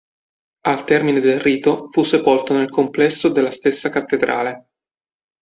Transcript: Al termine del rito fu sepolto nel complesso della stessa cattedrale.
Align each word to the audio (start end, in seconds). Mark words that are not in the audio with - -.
Al 0.61 0.83
termine 0.83 1.19
del 1.19 1.39
rito 1.39 1.87
fu 1.91 2.01
sepolto 2.01 2.55
nel 2.55 2.69
complesso 2.71 3.29
della 3.29 3.51
stessa 3.51 3.89
cattedrale. 3.89 4.69